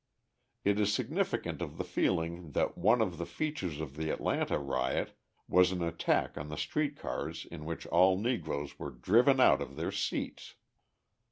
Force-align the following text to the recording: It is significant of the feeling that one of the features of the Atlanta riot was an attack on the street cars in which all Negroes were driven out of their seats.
It 0.63 0.79
is 0.79 0.91
significant 0.91 1.61
of 1.61 1.77
the 1.77 1.83
feeling 1.83 2.53
that 2.53 2.75
one 2.75 3.03
of 3.03 3.19
the 3.19 3.25
features 3.27 3.79
of 3.79 3.97
the 3.97 4.09
Atlanta 4.09 4.57
riot 4.57 5.13
was 5.47 5.71
an 5.71 5.83
attack 5.83 6.39
on 6.39 6.49
the 6.49 6.57
street 6.57 6.97
cars 6.97 7.45
in 7.45 7.65
which 7.65 7.85
all 7.85 8.17
Negroes 8.17 8.79
were 8.79 8.89
driven 8.89 9.39
out 9.39 9.61
of 9.61 9.75
their 9.75 9.91
seats. 9.91 10.55